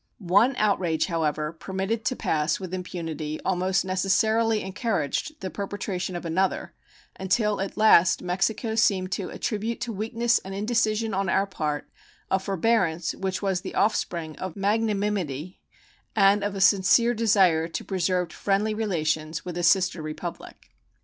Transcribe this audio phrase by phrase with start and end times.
[0.33, 6.73] One outrage, however, permitted to pass with impunity almost necessarily encouraged the perpetration of another,
[7.19, 11.87] until at last Mexico seemed to attribute to weakness and indecision on our part
[12.31, 15.61] a forbearance which was the offspring of magnanimity
[16.15, 20.71] and of a sincere desire to preserve friendly relations with a sister republic.